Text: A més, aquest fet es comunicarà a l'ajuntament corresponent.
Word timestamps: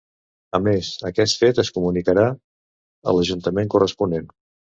A 0.57 0.59
més, 0.67 0.87
aquest 1.09 1.41
fet 1.43 1.61
es 1.63 1.69
comunicarà 1.75 2.25
a 2.31 3.15
l'ajuntament 3.19 3.71
corresponent. 3.77 4.27